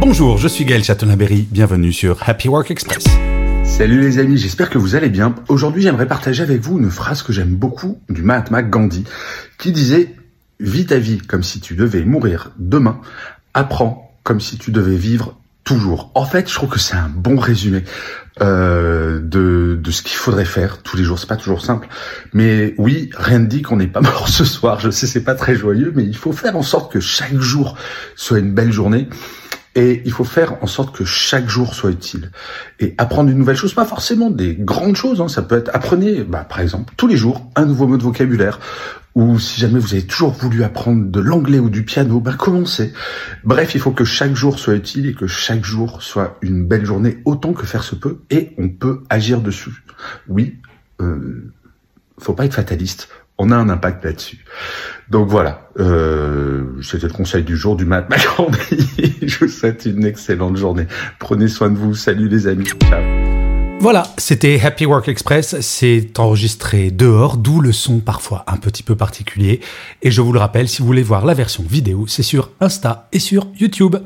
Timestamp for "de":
19.20-19.78, 19.80-19.90, 37.96-38.02, 41.06-41.20, 61.70-61.78